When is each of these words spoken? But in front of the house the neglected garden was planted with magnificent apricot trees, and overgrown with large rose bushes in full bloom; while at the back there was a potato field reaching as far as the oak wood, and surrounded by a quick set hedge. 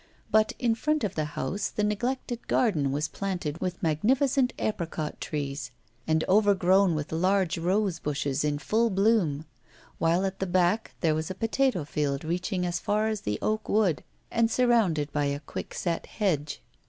But 0.31 0.53
in 0.57 0.73
front 0.73 1.03
of 1.03 1.13
the 1.13 1.25
house 1.37 1.67
the 1.69 1.83
neglected 1.83 2.47
garden 2.47 2.91
was 2.91 3.07
planted 3.07 3.61
with 3.61 3.83
magnificent 3.83 4.51
apricot 4.57 5.21
trees, 5.21 5.69
and 6.07 6.23
overgrown 6.27 6.95
with 6.95 7.11
large 7.11 7.59
rose 7.59 7.99
bushes 7.99 8.43
in 8.43 8.57
full 8.57 8.89
bloom; 8.89 9.45
while 9.99 10.25
at 10.25 10.39
the 10.39 10.47
back 10.47 10.95
there 11.01 11.13
was 11.13 11.29
a 11.29 11.35
potato 11.35 11.83
field 11.85 12.23
reaching 12.23 12.65
as 12.65 12.79
far 12.79 13.09
as 13.09 13.21
the 13.21 13.37
oak 13.43 13.69
wood, 13.69 14.03
and 14.31 14.49
surrounded 14.49 15.13
by 15.13 15.25
a 15.25 15.39
quick 15.39 15.71
set 15.71 16.07
hedge. 16.07 16.63